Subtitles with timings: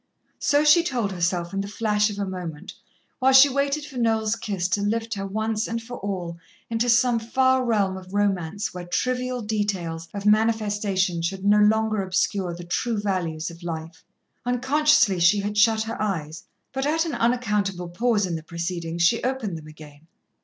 [0.39, 2.73] So she told herself in the flash of a moment,
[3.19, 6.39] while she waited for Noel's kiss to lift her once and for all
[6.71, 12.51] into some far realm of romance where trivial details of manifestation should no longer obscure
[12.55, 14.03] the true values of life.
[14.43, 19.21] Unconsciously, she had shut her eyes, but at an unaccountable pause in the proceedings, she
[19.23, 20.07] opened them again.